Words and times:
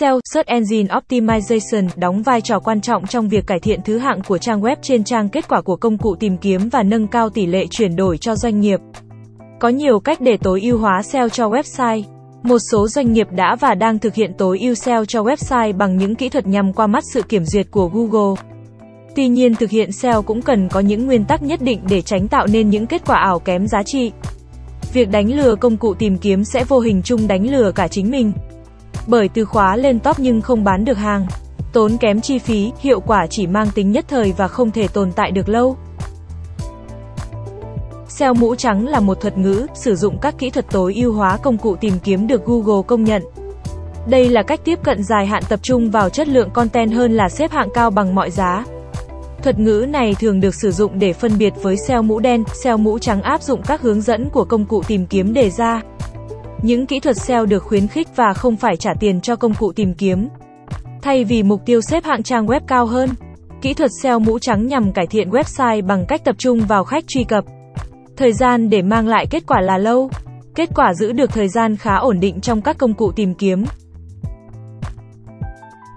SEO, 0.00 0.20
Search 0.24 0.46
Engine 0.46 0.88
Optimization, 0.94 1.88
đóng 1.96 2.22
vai 2.22 2.40
trò 2.40 2.58
quan 2.58 2.80
trọng 2.80 3.06
trong 3.06 3.28
việc 3.28 3.46
cải 3.46 3.58
thiện 3.60 3.80
thứ 3.84 3.98
hạng 3.98 4.20
của 4.28 4.38
trang 4.38 4.60
web 4.60 4.76
trên 4.82 5.04
trang 5.04 5.28
kết 5.28 5.48
quả 5.48 5.60
của 5.60 5.76
công 5.76 5.98
cụ 5.98 6.16
tìm 6.20 6.36
kiếm 6.36 6.68
và 6.68 6.82
nâng 6.82 7.06
cao 7.06 7.30
tỷ 7.30 7.46
lệ 7.46 7.66
chuyển 7.70 7.96
đổi 7.96 8.18
cho 8.18 8.34
doanh 8.34 8.60
nghiệp. 8.60 8.80
Có 9.60 9.68
nhiều 9.68 10.00
cách 10.00 10.20
để 10.20 10.36
tối 10.36 10.60
ưu 10.60 10.78
hóa 10.78 11.02
SEO 11.02 11.28
cho 11.28 11.48
website. 11.48 12.02
Một 12.42 12.58
số 12.72 12.88
doanh 12.88 13.12
nghiệp 13.12 13.26
đã 13.30 13.56
và 13.60 13.74
đang 13.74 13.98
thực 13.98 14.14
hiện 14.14 14.32
tối 14.38 14.58
ưu 14.58 14.74
SEO 14.74 15.04
cho 15.04 15.22
website 15.22 15.76
bằng 15.76 15.96
những 15.96 16.14
kỹ 16.14 16.28
thuật 16.28 16.46
nhằm 16.46 16.72
qua 16.72 16.86
mắt 16.86 17.04
sự 17.12 17.22
kiểm 17.22 17.44
duyệt 17.44 17.66
của 17.70 17.88
Google. 17.88 18.42
Tuy 19.16 19.28
nhiên 19.28 19.54
thực 19.54 19.70
hiện 19.70 19.92
SEO 19.92 20.22
cũng 20.22 20.42
cần 20.42 20.68
có 20.68 20.80
những 20.80 21.06
nguyên 21.06 21.24
tắc 21.24 21.42
nhất 21.42 21.62
định 21.62 21.80
để 21.88 22.02
tránh 22.02 22.28
tạo 22.28 22.46
nên 22.46 22.70
những 22.70 22.86
kết 22.86 23.02
quả 23.06 23.16
ảo 23.16 23.38
kém 23.38 23.66
giá 23.66 23.82
trị. 23.82 24.12
Việc 24.92 25.10
đánh 25.10 25.32
lừa 25.32 25.54
công 25.54 25.76
cụ 25.76 25.94
tìm 25.94 26.18
kiếm 26.18 26.44
sẽ 26.44 26.64
vô 26.64 26.80
hình 26.80 27.02
chung 27.02 27.28
đánh 27.28 27.50
lừa 27.50 27.72
cả 27.72 27.88
chính 27.88 28.10
mình. 28.10 28.32
Bởi 29.08 29.28
từ 29.28 29.44
khóa 29.44 29.76
lên 29.76 30.00
top 30.00 30.18
nhưng 30.18 30.40
không 30.40 30.64
bán 30.64 30.84
được 30.84 30.98
hàng, 30.98 31.26
tốn 31.72 31.96
kém 31.96 32.20
chi 32.20 32.38
phí, 32.38 32.72
hiệu 32.78 33.00
quả 33.00 33.26
chỉ 33.26 33.46
mang 33.46 33.68
tính 33.74 33.92
nhất 33.92 34.04
thời 34.08 34.32
và 34.36 34.48
không 34.48 34.70
thể 34.70 34.88
tồn 34.88 35.12
tại 35.12 35.30
được 35.30 35.48
lâu. 35.48 35.76
SEO 38.08 38.34
mũ 38.34 38.54
trắng 38.54 38.88
là 38.88 39.00
một 39.00 39.20
thuật 39.20 39.38
ngữ 39.38 39.66
sử 39.74 39.96
dụng 39.96 40.18
các 40.18 40.38
kỹ 40.38 40.50
thuật 40.50 40.66
tối 40.70 40.94
ưu 40.94 41.12
hóa 41.12 41.36
công 41.36 41.58
cụ 41.58 41.76
tìm 41.76 41.94
kiếm 42.04 42.26
được 42.26 42.46
Google 42.46 42.82
công 42.86 43.04
nhận. 43.04 43.22
Đây 44.06 44.28
là 44.28 44.42
cách 44.42 44.60
tiếp 44.64 44.78
cận 44.84 45.02
dài 45.02 45.26
hạn 45.26 45.42
tập 45.48 45.60
trung 45.62 45.90
vào 45.90 46.08
chất 46.08 46.28
lượng 46.28 46.50
content 46.50 46.92
hơn 46.92 47.12
là 47.12 47.28
xếp 47.28 47.50
hạng 47.50 47.68
cao 47.74 47.90
bằng 47.90 48.14
mọi 48.14 48.30
giá. 48.30 48.64
Thuật 49.42 49.58
ngữ 49.58 49.86
này 49.88 50.14
thường 50.20 50.40
được 50.40 50.54
sử 50.54 50.72
dụng 50.72 50.98
để 50.98 51.12
phân 51.12 51.38
biệt 51.38 51.52
với 51.62 51.76
SEO 51.76 52.02
mũ 52.02 52.18
đen, 52.18 52.44
SEO 52.52 52.76
mũ 52.76 52.98
trắng 52.98 53.22
áp 53.22 53.42
dụng 53.42 53.62
các 53.62 53.80
hướng 53.80 54.00
dẫn 54.00 54.30
của 54.30 54.44
công 54.44 54.64
cụ 54.64 54.82
tìm 54.88 55.06
kiếm 55.06 55.34
đề 55.34 55.50
ra. 55.50 55.82
Những 56.62 56.86
kỹ 56.86 57.00
thuật 57.00 57.16
SEO 57.16 57.46
được 57.46 57.62
khuyến 57.62 57.88
khích 57.88 58.08
và 58.16 58.34
không 58.34 58.56
phải 58.56 58.76
trả 58.76 58.94
tiền 59.00 59.20
cho 59.20 59.36
công 59.36 59.54
cụ 59.54 59.72
tìm 59.72 59.94
kiếm. 59.94 60.28
Thay 61.02 61.24
vì 61.24 61.42
mục 61.42 61.60
tiêu 61.66 61.80
xếp 61.80 62.04
hạng 62.04 62.22
trang 62.22 62.46
web 62.46 62.60
cao 62.66 62.86
hơn, 62.86 63.10
kỹ 63.62 63.74
thuật 63.74 63.90
SEO 64.02 64.18
mũ 64.18 64.38
trắng 64.38 64.66
nhằm 64.66 64.92
cải 64.92 65.06
thiện 65.06 65.30
website 65.30 65.86
bằng 65.86 66.04
cách 66.08 66.24
tập 66.24 66.34
trung 66.38 66.60
vào 66.60 66.84
khách 66.84 67.06
truy 67.06 67.24
cập. 67.24 67.44
Thời 68.16 68.32
gian 68.32 68.70
để 68.70 68.82
mang 68.82 69.08
lại 69.08 69.26
kết 69.30 69.46
quả 69.46 69.60
là 69.60 69.78
lâu. 69.78 70.10
Kết 70.54 70.70
quả 70.74 70.94
giữ 70.94 71.12
được 71.12 71.30
thời 71.30 71.48
gian 71.48 71.76
khá 71.76 71.96
ổn 71.96 72.20
định 72.20 72.40
trong 72.40 72.62
các 72.62 72.78
công 72.78 72.94
cụ 72.94 73.12
tìm 73.12 73.34
kiếm. 73.34 73.64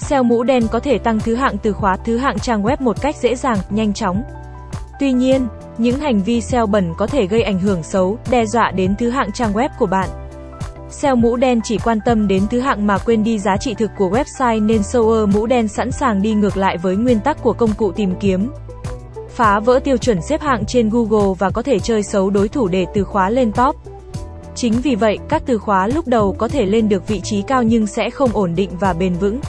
SEO 0.00 0.22
mũ 0.22 0.42
đen 0.42 0.62
có 0.70 0.80
thể 0.80 0.98
tăng 0.98 1.20
thứ 1.20 1.34
hạng 1.34 1.58
từ 1.62 1.72
khóa 1.72 1.96
thứ 2.04 2.16
hạng 2.16 2.38
trang 2.38 2.62
web 2.62 2.76
một 2.80 3.00
cách 3.00 3.16
dễ 3.16 3.34
dàng, 3.34 3.58
nhanh 3.70 3.92
chóng. 3.92 4.22
Tuy 5.00 5.12
nhiên, 5.12 5.46
những 5.78 6.00
hành 6.00 6.22
vi 6.22 6.40
SEO 6.40 6.66
bẩn 6.66 6.92
có 6.96 7.06
thể 7.06 7.26
gây 7.26 7.42
ảnh 7.42 7.58
hưởng 7.58 7.82
xấu, 7.82 8.18
đe 8.30 8.46
dọa 8.46 8.70
đến 8.70 8.94
thứ 8.98 9.10
hạng 9.10 9.32
trang 9.32 9.52
web 9.52 9.68
của 9.78 9.86
bạn. 9.86 10.08
SEO 10.90 11.16
mũ 11.16 11.36
đen 11.36 11.60
chỉ 11.64 11.78
quan 11.78 11.98
tâm 12.04 12.28
đến 12.28 12.42
thứ 12.50 12.60
hạng 12.60 12.86
mà 12.86 12.98
quên 12.98 13.24
đi 13.24 13.38
giá 13.38 13.56
trị 13.56 13.74
thực 13.74 13.90
của 13.98 14.10
website 14.10 14.66
nên 14.66 14.82
SEO 14.82 15.26
mũ 15.26 15.46
đen 15.46 15.68
sẵn 15.68 15.92
sàng 15.92 16.22
đi 16.22 16.34
ngược 16.34 16.56
lại 16.56 16.78
với 16.78 16.96
nguyên 16.96 17.20
tắc 17.20 17.42
của 17.42 17.52
công 17.52 17.72
cụ 17.72 17.92
tìm 17.92 18.14
kiếm. 18.20 18.50
Phá 19.28 19.60
vỡ 19.60 19.80
tiêu 19.84 19.96
chuẩn 19.96 20.22
xếp 20.22 20.40
hạng 20.40 20.64
trên 20.66 20.90
Google 20.90 21.34
và 21.38 21.50
có 21.50 21.62
thể 21.62 21.78
chơi 21.78 22.02
xấu 22.02 22.30
đối 22.30 22.48
thủ 22.48 22.68
để 22.68 22.86
từ 22.94 23.04
khóa 23.04 23.30
lên 23.30 23.52
top. 23.52 23.76
Chính 24.54 24.72
vì 24.72 24.94
vậy, 24.94 25.18
các 25.28 25.42
từ 25.46 25.58
khóa 25.58 25.86
lúc 25.86 26.06
đầu 26.06 26.32
có 26.38 26.48
thể 26.48 26.66
lên 26.66 26.88
được 26.88 27.08
vị 27.08 27.20
trí 27.20 27.42
cao 27.42 27.62
nhưng 27.62 27.86
sẽ 27.86 28.10
không 28.10 28.30
ổn 28.32 28.54
định 28.54 28.70
và 28.80 28.92
bền 28.92 29.14
vững 29.14 29.40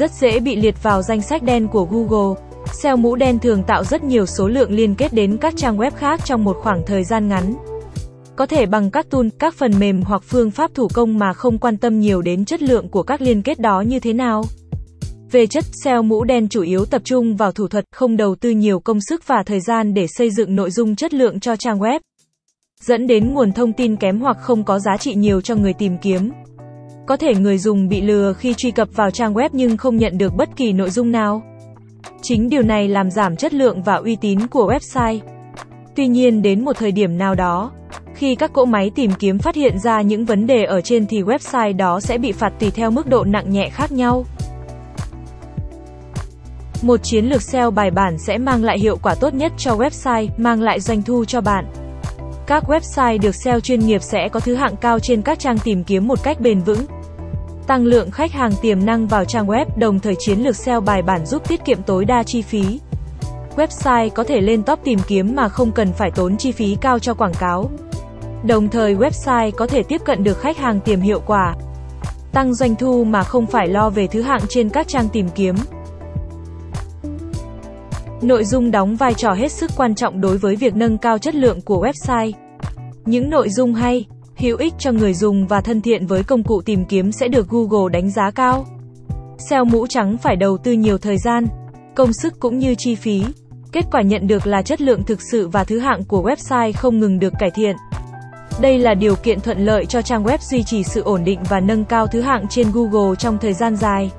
rất 0.00 0.10
dễ 0.12 0.40
bị 0.40 0.56
liệt 0.56 0.82
vào 0.82 1.02
danh 1.02 1.22
sách 1.22 1.42
đen 1.42 1.68
của 1.68 1.84
Google. 1.84 2.40
SEO 2.72 2.96
mũ 2.96 3.16
đen 3.16 3.38
thường 3.38 3.62
tạo 3.62 3.84
rất 3.84 4.04
nhiều 4.04 4.26
số 4.26 4.48
lượng 4.48 4.70
liên 4.70 4.94
kết 4.94 5.12
đến 5.12 5.36
các 5.36 5.54
trang 5.56 5.78
web 5.78 5.90
khác 5.96 6.20
trong 6.24 6.44
một 6.44 6.56
khoảng 6.62 6.82
thời 6.86 7.04
gian 7.04 7.28
ngắn. 7.28 7.54
Có 8.40 8.46
thể 8.46 8.66
bằng 8.66 8.90
các 8.90 9.10
tool, 9.10 9.26
các 9.38 9.54
phần 9.54 9.72
mềm 9.78 10.02
hoặc 10.02 10.22
phương 10.22 10.50
pháp 10.50 10.74
thủ 10.74 10.88
công 10.94 11.18
mà 11.18 11.32
không 11.32 11.58
quan 11.58 11.76
tâm 11.76 12.00
nhiều 12.00 12.22
đến 12.22 12.44
chất 12.44 12.62
lượng 12.62 12.88
của 12.88 13.02
các 13.02 13.20
liên 13.20 13.42
kết 13.42 13.60
đó 13.60 13.80
như 13.80 14.00
thế 14.00 14.12
nào. 14.12 14.44
Về 15.30 15.46
chất, 15.46 15.64
SEO 15.84 16.02
mũ 16.02 16.24
đen 16.24 16.48
chủ 16.48 16.62
yếu 16.62 16.84
tập 16.84 17.02
trung 17.04 17.36
vào 17.36 17.52
thủ 17.52 17.68
thuật, 17.68 17.84
không 17.92 18.16
đầu 18.16 18.34
tư 18.34 18.50
nhiều 18.50 18.80
công 18.80 18.98
sức 19.08 19.26
và 19.26 19.42
thời 19.46 19.60
gian 19.60 19.94
để 19.94 20.06
xây 20.06 20.30
dựng 20.30 20.56
nội 20.56 20.70
dung 20.70 20.96
chất 20.96 21.14
lượng 21.14 21.40
cho 21.40 21.56
trang 21.56 21.78
web. 21.78 22.00
Dẫn 22.80 23.06
đến 23.06 23.34
nguồn 23.34 23.52
thông 23.52 23.72
tin 23.72 23.96
kém 23.96 24.20
hoặc 24.20 24.36
không 24.40 24.64
có 24.64 24.78
giá 24.78 24.96
trị 24.96 25.14
nhiều 25.14 25.40
cho 25.40 25.54
người 25.54 25.72
tìm 25.72 25.98
kiếm. 25.98 26.30
Có 27.06 27.16
thể 27.16 27.34
người 27.34 27.58
dùng 27.58 27.88
bị 27.88 28.00
lừa 28.00 28.32
khi 28.32 28.54
truy 28.54 28.70
cập 28.70 28.88
vào 28.94 29.10
trang 29.10 29.34
web 29.34 29.48
nhưng 29.52 29.76
không 29.76 29.96
nhận 29.96 30.18
được 30.18 30.34
bất 30.36 30.48
kỳ 30.56 30.72
nội 30.72 30.90
dung 30.90 31.12
nào. 31.12 31.42
Chính 32.22 32.48
điều 32.48 32.62
này 32.62 32.88
làm 32.88 33.10
giảm 33.10 33.36
chất 33.36 33.54
lượng 33.54 33.82
và 33.82 33.94
uy 33.94 34.16
tín 34.16 34.46
của 34.46 34.72
website. 34.72 35.18
Tuy 35.96 36.06
nhiên 36.06 36.42
đến 36.42 36.64
một 36.64 36.76
thời 36.76 36.92
điểm 36.92 37.18
nào 37.18 37.34
đó, 37.34 37.72
khi 38.20 38.34
các 38.34 38.52
cỗ 38.52 38.64
máy 38.64 38.90
tìm 38.94 39.10
kiếm 39.18 39.38
phát 39.38 39.54
hiện 39.54 39.78
ra 39.78 40.00
những 40.00 40.24
vấn 40.24 40.46
đề 40.46 40.64
ở 40.64 40.80
trên 40.80 41.06
thì 41.06 41.22
website 41.22 41.76
đó 41.76 42.00
sẽ 42.00 42.18
bị 42.18 42.32
phạt 42.32 42.52
tùy 42.60 42.70
theo 42.70 42.90
mức 42.90 43.06
độ 43.06 43.24
nặng 43.24 43.50
nhẹ 43.50 43.68
khác 43.68 43.92
nhau. 43.92 44.24
Một 46.82 46.96
chiến 47.02 47.24
lược 47.24 47.42
SEO 47.42 47.70
bài 47.70 47.90
bản 47.90 48.18
sẽ 48.18 48.38
mang 48.38 48.64
lại 48.64 48.78
hiệu 48.78 48.96
quả 49.02 49.14
tốt 49.14 49.34
nhất 49.34 49.52
cho 49.58 49.76
website, 49.76 50.28
mang 50.36 50.62
lại 50.62 50.80
doanh 50.80 51.02
thu 51.02 51.24
cho 51.24 51.40
bạn. 51.40 51.64
Các 52.46 52.64
website 52.70 53.20
được 53.20 53.34
SEO 53.34 53.60
chuyên 53.60 53.80
nghiệp 53.80 54.02
sẽ 54.02 54.28
có 54.28 54.40
thứ 54.40 54.54
hạng 54.54 54.76
cao 54.76 54.98
trên 54.98 55.22
các 55.22 55.38
trang 55.38 55.58
tìm 55.58 55.84
kiếm 55.84 56.08
một 56.08 56.22
cách 56.22 56.40
bền 56.40 56.60
vững. 56.60 56.84
Tăng 57.66 57.84
lượng 57.84 58.10
khách 58.10 58.32
hàng 58.32 58.52
tiềm 58.62 58.86
năng 58.86 59.06
vào 59.06 59.24
trang 59.24 59.46
web, 59.46 59.66
đồng 59.76 60.00
thời 60.00 60.14
chiến 60.18 60.38
lược 60.38 60.56
SEO 60.56 60.80
bài 60.80 61.02
bản 61.02 61.26
giúp 61.26 61.48
tiết 61.48 61.64
kiệm 61.64 61.82
tối 61.82 62.04
đa 62.04 62.22
chi 62.22 62.42
phí. 62.42 62.80
Website 63.56 64.10
có 64.10 64.24
thể 64.24 64.40
lên 64.40 64.62
top 64.62 64.78
tìm 64.84 64.98
kiếm 65.06 65.34
mà 65.36 65.48
không 65.48 65.72
cần 65.72 65.92
phải 65.92 66.10
tốn 66.10 66.36
chi 66.36 66.52
phí 66.52 66.76
cao 66.80 66.98
cho 66.98 67.14
quảng 67.14 67.34
cáo. 67.40 67.70
Đồng 68.46 68.68
thời 68.68 68.94
website 68.94 69.50
có 69.50 69.66
thể 69.66 69.82
tiếp 69.82 70.00
cận 70.04 70.24
được 70.24 70.38
khách 70.38 70.58
hàng 70.58 70.80
tiềm 70.80 71.00
hiệu 71.00 71.20
quả. 71.26 71.54
Tăng 72.32 72.54
doanh 72.54 72.76
thu 72.76 73.04
mà 73.04 73.22
không 73.22 73.46
phải 73.46 73.68
lo 73.68 73.90
về 73.90 74.06
thứ 74.06 74.22
hạng 74.22 74.42
trên 74.48 74.68
các 74.68 74.88
trang 74.88 75.08
tìm 75.12 75.28
kiếm. 75.34 75.54
Nội 78.22 78.44
dung 78.44 78.70
đóng 78.70 78.96
vai 78.96 79.14
trò 79.14 79.32
hết 79.32 79.52
sức 79.52 79.70
quan 79.76 79.94
trọng 79.94 80.20
đối 80.20 80.38
với 80.38 80.56
việc 80.56 80.74
nâng 80.76 80.98
cao 80.98 81.18
chất 81.18 81.34
lượng 81.34 81.60
của 81.60 81.86
website. 81.86 82.32
Những 83.04 83.30
nội 83.30 83.48
dung 83.48 83.74
hay, 83.74 84.06
hữu 84.36 84.56
ích 84.56 84.74
cho 84.78 84.92
người 84.92 85.14
dùng 85.14 85.46
và 85.46 85.60
thân 85.60 85.80
thiện 85.80 86.06
với 86.06 86.22
công 86.22 86.42
cụ 86.42 86.62
tìm 86.62 86.84
kiếm 86.84 87.12
sẽ 87.12 87.28
được 87.28 87.48
Google 87.48 87.92
đánh 87.92 88.10
giá 88.10 88.30
cao. 88.30 88.66
SEO 89.38 89.64
mũ 89.64 89.86
trắng 89.86 90.16
phải 90.18 90.36
đầu 90.36 90.58
tư 90.58 90.72
nhiều 90.72 90.98
thời 90.98 91.18
gian, 91.18 91.46
công 91.94 92.12
sức 92.12 92.40
cũng 92.40 92.58
như 92.58 92.74
chi 92.74 92.94
phí. 92.94 93.24
Kết 93.72 93.84
quả 93.92 94.02
nhận 94.02 94.26
được 94.26 94.46
là 94.46 94.62
chất 94.62 94.80
lượng 94.80 95.02
thực 95.02 95.22
sự 95.22 95.48
và 95.48 95.64
thứ 95.64 95.78
hạng 95.78 96.04
của 96.04 96.22
website 96.22 96.72
không 96.76 97.00
ngừng 97.00 97.18
được 97.18 97.32
cải 97.38 97.50
thiện. 97.50 97.76
Đây 98.60 98.78
là 98.78 98.94
điều 98.94 99.16
kiện 99.16 99.40
thuận 99.40 99.64
lợi 99.64 99.86
cho 99.86 100.02
trang 100.02 100.24
web 100.24 100.38
duy 100.40 100.62
trì 100.62 100.84
sự 100.84 101.02
ổn 101.02 101.24
định 101.24 101.40
và 101.48 101.60
nâng 101.60 101.84
cao 101.84 102.06
thứ 102.06 102.20
hạng 102.20 102.46
trên 102.50 102.66
Google 102.72 103.16
trong 103.18 103.38
thời 103.38 103.52
gian 103.52 103.76
dài. 103.76 104.10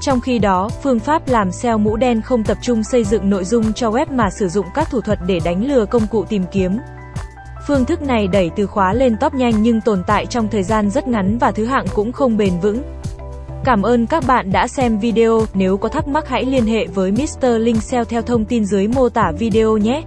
Trong 0.00 0.20
khi 0.20 0.38
đó, 0.38 0.68
phương 0.82 0.98
pháp 0.98 1.28
làm 1.28 1.52
SEO 1.52 1.78
mũ 1.78 1.96
đen 1.96 2.22
không 2.22 2.44
tập 2.44 2.58
trung 2.62 2.84
xây 2.84 3.04
dựng 3.04 3.30
nội 3.30 3.44
dung 3.44 3.72
cho 3.72 3.90
web 3.90 4.06
mà 4.10 4.30
sử 4.30 4.48
dụng 4.48 4.66
các 4.74 4.90
thủ 4.90 5.00
thuật 5.00 5.18
để 5.26 5.40
đánh 5.44 5.66
lừa 5.66 5.86
công 5.86 6.06
cụ 6.06 6.24
tìm 6.24 6.44
kiếm. 6.52 6.78
Phương 7.66 7.84
thức 7.84 8.02
này 8.02 8.26
đẩy 8.26 8.50
từ 8.56 8.66
khóa 8.66 8.92
lên 8.92 9.16
top 9.20 9.34
nhanh 9.34 9.62
nhưng 9.62 9.80
tồn 9.80 10.02
tại 10.06 10.26
trong 10.26 10.48
thời 10.48 10.62
gian 10.62 10.90
rất 10.90 11.08
ngắn 11.08 11.38
và 11.38 11.50
thứ 11.50 11.64
hạng 11.64 11.86
cũng 11.94 12.12
không 12.12 12.36
bền 12.36 12.60
vững. 12.62 12.82
Cảm 13.64 13.82
ơn 13.82 14.06
các 14.06 14.24
bạn 14.26 14.52
đã 14.52 14.68
xem 14.68 14.98
video, 14.98 15.46
nếu 15.54 15.76
có 15.76 15.88
thắc 15.88 16.08
mắc 16.08 16.28
hãy 16.28 16.44
liên 16.44 16.66
hệ 16.66 16.86
với 16.86 17.12
Mr. 17.12 17.46
Linh 17.58 17.80
SEO 17.80 18.04
theo 18.04 18.22
thông 18.22 18.44
tin 18.44 18.64
dưới 18.64 18.88
mô 18.88 19.08
tả 19.08 19.32
video 19.38 19.76
nhé. 19.76 20.02